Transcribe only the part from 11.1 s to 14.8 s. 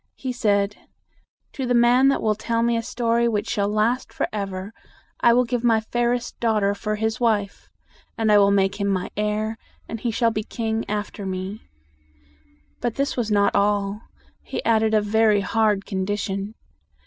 me." But this was not all. He